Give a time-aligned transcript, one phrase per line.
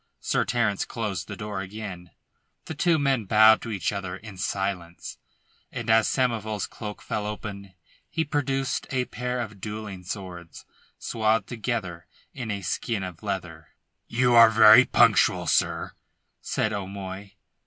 [0.19, 2.09] Sir Terence closed the door again.
[2.65, 5.19] The two men bowed to each other in silence,
[5.71, 7.75] and as Samoval's cloak fell open
[8.09, 10.65] he produced a pair of duelling swords
[10.97, 13.75] swathed together in a skin of leather.
[14.07, 15.91] "You are very punctual, sir,"
[16.41, 17.35] said O'Moy.